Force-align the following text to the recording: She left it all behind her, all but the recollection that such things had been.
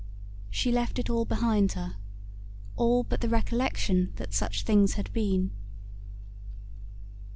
She 0.49 0.71
left 0.71 0.97
it 0.97 1.11
all 1.11 1.25
behind 1.25 1.73
her, 1.73 1.97
all 2.75 3.03
but 3.03 3.21
the 3.21 3.29
recollection 3.29 4.13
that 4.15 4.33
such 4.33 4.63
things 4.63 4.95
had 4.95 5.13
been. 5.13 5.51